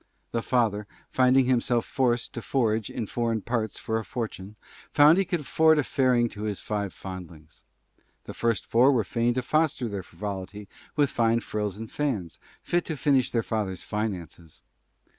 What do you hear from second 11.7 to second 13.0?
and Fans, Fit to